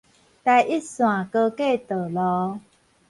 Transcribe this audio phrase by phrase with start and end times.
[0.03, 0.17] 台一線高
[1.51, 2.59] 架道路